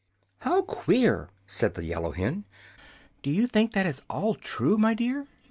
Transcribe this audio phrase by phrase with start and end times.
[0.17, 2.45] |||++ "How queer!" said the yellow hen.
[3.21, 5.27] "Do you think that is all true, my dear?"